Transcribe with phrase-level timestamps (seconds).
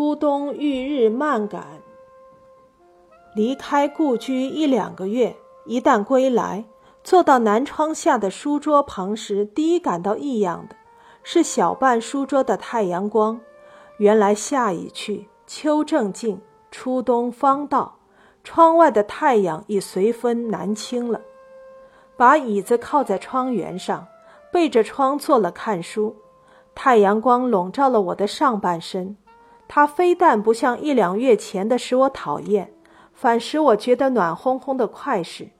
[0.00, 1.62] 初冬遇日漫感。
[3.34, 6.64] 离开故居一两个月，一旦归来，
[7.04, 10.76] 坐到南窗下的书桌旁时，第一感到异样的
[11.22, 13.38] 是小半书桌的太阳光。
[13.98, 16.40] 原来夏已去，秋正静，
[16.70, 17.98] 初冬方到，
[18.42, 21.20] 窗外的太阳已随风南倾了。
[22.16, 24.06] 把椅子靠在窗缘上，
[24.50, 26.16] 背着窗坐了看书。
[26.74, 29.18] 太阳光笼罩了我的上半身，
[29.72, 32.72] 它非但不像一两月前的使我讨厌，
[33.14, 35.50] 反使我觉得暖烘烘的快事。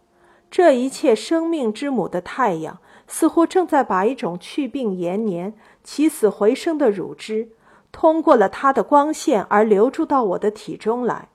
[0.51, 5.55] 这一切生命之母的太阳，似乎正在把一种去病延年、
[5.85, 7.51] 起死回生的乳汁，
[7.93, 11.29] 通过了它的光线而流注到我的体中来。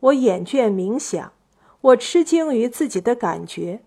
[0.00, 1.32] 我眼倦冥想，
[1.80, 3.80] 我吃惊于自己的感觉，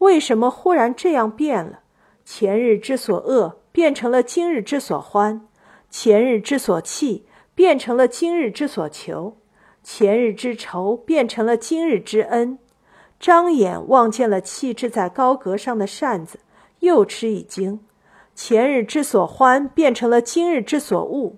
[0.00, 1.80] 为什么忽然这样变了？
[2.22, 3.56] 前日之所恶。
[3.72, 5.46] 变成了今日之所欢，
[5.88, 7.24] 前日之所弃
[7.60, 9.36] 变成了今日之所求，
[9.82, 12.58] 前日之仇变成了今日之恩。
[13.18, 16.40] 张眼望见了弃置在高阁上的扇子，
[16.78, 17.80] 又吃一惊。
[18.34, 21.34] 前日之所欢变成了今日之所恶，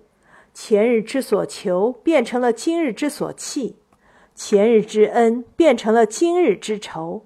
[0.53, 3.75] 前日之所求变成了今日之所弃，
[4.33, 7.25] 前日之恩变成了今日之仇。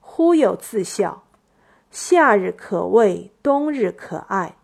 [0.00, 1.22] 忽又自笑。
[1.92, 4.56] 夏日可畏，冬日可爱，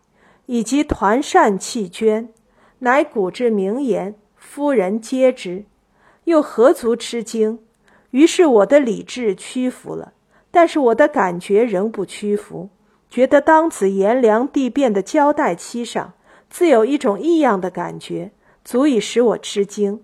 [0.47, 2.33] 以及团扇弃捐，
[2.79, 5.65] 乃古之名言，夫人皆知。
[6.23, 7.59] 又何足吃惊？
[8.11, 10.13] 于是我的理智屈服了，
[10.49, 12.69] 但是我的感觉仍不屈服，
[13.09, 16.13] 觉得当此炎凉地变的交代期上，
[16.49, 18.31] 自有一种异样的感觉，
[18.63, 20.03] 足以使我吃惊。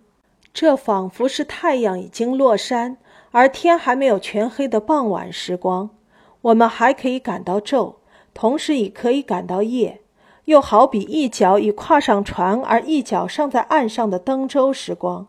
[0.54, 2.98] 这仿佛是太阳已经落山，
[3.32, 5.90] 而天还没有全黑的傍晚时光。
[6.42, 7.96] 我们还可以感到昼，
[8.34, 10.02] 同时也可以感到夜，
[10.46, 15.28] 又好比一脚已跨上船，而一脚尚在岸上的登舟时光。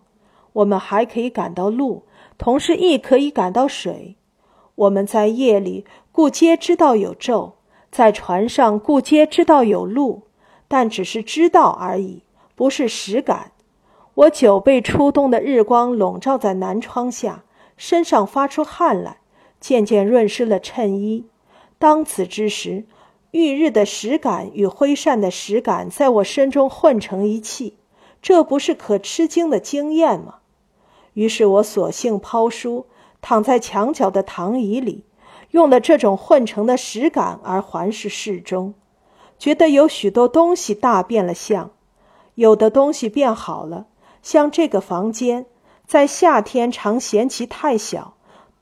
[0.55, 2.05] 我们还可以感到路，
[2.39, 4.17] 同时亦可以感到水。
[4.75, 7.53] 我们在夜里故皆知道有昼，
[7.91, 10.22] 在船上故皆知道有路，
[10.69, 12.22] 但只是知道而已，
[12.55, 13.53] 不是实感。
[14.15, 17.44] 我久被初冬的日光笼罩在南窗下，
[17.76, 19.19] 身上发出汗来。
[19.59, 21.25] 渐渐润湿了衬衣。
[21.78, 22.84] 当此之时，
[23.31, 27.76] 浴日的实感与挥扇的实感在我身中混成一气，
[28.22, 30.37] 这不是可吃惊的经验吗？
[31.14, 32.87] 于是我索性抛书，
[33.20, 35.04] 躺在墙角的躺椅里，
[35.50, 38.75] 用了这种混成的实感而环视室中，
[39.38, 41.70] 觉得有许多东西大变了相，
[42.34, 43.87] 有的东西变好了，
[44.22, 45.47] 像这个房间，
[45.87, 48.14] 在夏天常嫌其太小。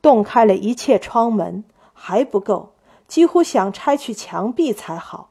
[0.02, 1.64] 洞开了一切窗门
[1.94, 2.74] 还不够，
[3.06, 5.31] 几乎想拆去墙壁才好。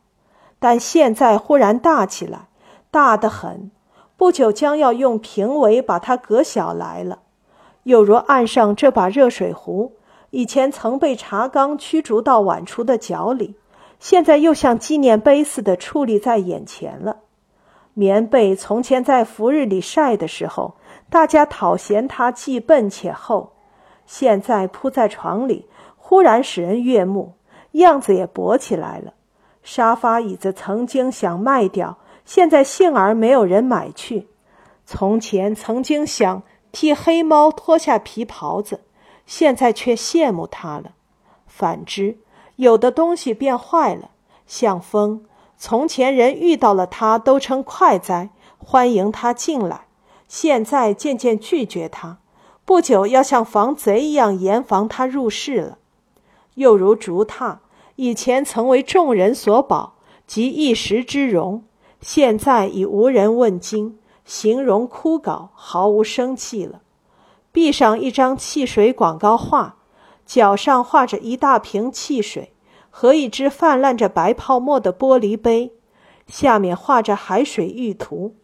[0.59, 2.47] 但现在忽然大起来，
[2.89, 3.71] 大得很，
[4.15, 7.19] 不久将要用平围把它隔小来了。
[7.83, 9.97] 又如岸上这把热水壶，
[10.29, 13.55] 以前曾被茶缸驱逐到碗橱的角里，
[13.99, 17.17] 现在又像纪念碑似的矗立在眼前了。
[17.93, 20.75] 棉被从前在伏日里晒的时候，
[21.09, 23.51] 大家讨嫌它既笨且厚。
[24.05, 25.67] 现在铺在床里，
[25.97, 27.33] 忽然使人悦目，
[27.73, 29.13] 样子也薄起来了。
[29.61, 34.27] 沙发椅子曾经想卖掉，现在幸而没有人买去。
[34.85, 38.81] 从前曾经想替黑猫脱下皮袍子，
[39.25, 40.91] 现在却羡慕它了。
[41.47, 42.17] 反之，
[42.57, 44.09] 有的东西变坏了，
[44.45, 45.25] 像风。
[45.55, 49.85] 从前人遇到了它都称快哉，欢迎它进来，
[50.27, 52.17] 现在渐渐拒绝它。
[52.65, 55.77] 不久要像防贼一样严防他入室了，
[56.55, 57.57] 又如竹榻，
[57.95, 59.95] 以前曾为众人所保，
[60.25, 61.63] 及一时之荣，
[62.01, 66.81] 现在已无人问津，形容枯槁，毫无生气了。
[67.51, 69.77] 壁上一张汽水广告画，
[70.25, 72.53] 脚上画着一大瓶汽水
[72.89, 75.73] 和一只泛滥着白泡沫的玻璃杯，
[76.25, 78.35] 下面画着海水浴图。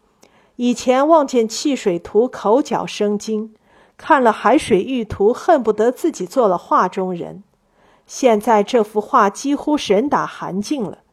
[0.58, 3.56] 以前望见汽水图，口角生津。
[3.98, 7.44] 看了海水浴图，恨不得自己做了画中人。
[8.10, 11.04] 现在这幅画几乎使人打寒噤了。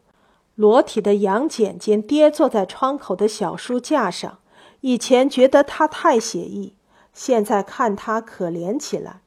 [0.55, 4.39] 裸体的杨简简跌坐在窗口的小书架上，
[4.81, 6.73] 以前觉得他太写意，
[7.13, 9.21] 现在看他可怜起来。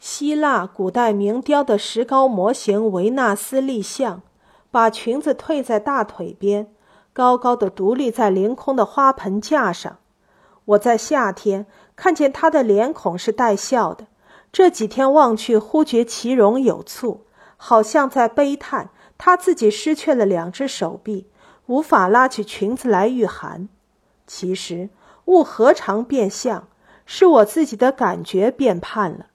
[0.00, 4.22] 希腊古代名雕的石膏模型维纳斯立像，
[4.72, 6.72] 把裙子褪在大腿边，
[7.12, 9.98] 高高的独立在凌空的花盆架上。
[10.64, 14.08] 我在夏天看见他的脸孔是带笑的，
[14.50, 17.18] 这几天望去，忽觉其容有蹙，
[17.56, 21.26] 好像在悲叹他自己失去了两只手臂，
[21.66, 23.68] 无法拉起裙子来御寒。
[24.26, 24.88] 其实
[25.26, 26.68] 物何尝变相？
[27.04, 29.26] 是我自己的感觉变判了。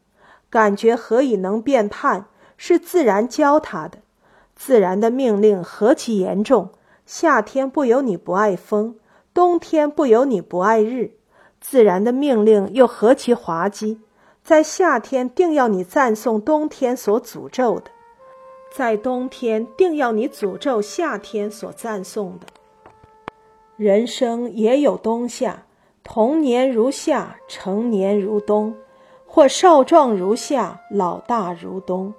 [0.49, 2.25] 感觉何以能变判？
[2.57, 3.99] 是自然教他的。
[4.55, 6.69] 自然的命令何其严重！
[7.05, 8.95] 夏天不由你不爱风，
[9.33, 11.15] 冬天不由你不爱日。
[11.59, 13.99] 自然的命令又何其滑稽！
[14.43, 17.89] 在夏天定要你赞颂冬天所诅咒的，
[18.75, 22.47] 在冬天定要你诅咒夏天所赞颂的。
[23.77, 25.63] 人生也有冬夏，
[26.03, 28.75] 童年如夏，成年如冬，
[29.25, 32.13] 或少壮如夏，老大如冬。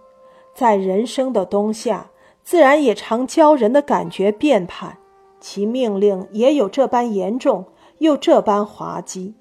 [0.55, 2.09] 在人生的冬夏，
[2.43, 4.97] 自然也常教人的感觉变判，
[5.41, 7.67] 其命令也有这般严重，
[7.99, 9.35] 又这般滑稽。